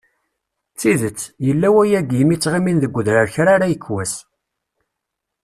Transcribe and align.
D 0.71 0.75
tidet, 0.79 1.21
yella 1.45 1.67
wayagi 1.75 2.17
imi 2.21 2.35
ttɣimin 2.37 2.81
deg 2.83 2.93
udrar 2.99 3.27
kra 3.33 3.51
ara 3.55 3.71
yekk 3.71 3.85
wass. 3.93 4.13